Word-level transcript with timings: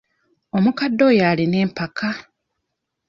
Omukadde 0.57 1.01
oyo 1.09 1.23
alina 1.31 1.57
empaka. 1.65 2.09